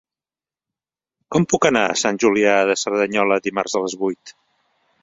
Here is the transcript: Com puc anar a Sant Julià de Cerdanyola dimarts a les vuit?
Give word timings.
Com 1.35 1.45
puc 1.51 1.67
anar 1.71 1.83
a 1.91 1.99
Sant 2.05 2.19
Julià 2.25 2.57
de 2.71 2.79
Cerdanyola 2.87 3.39
dimarts 3.51 3.79
a 3.79 3.85
les 3.87 3.99
vuit? 4.05 4.39